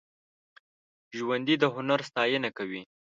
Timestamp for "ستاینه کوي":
2.09-2.81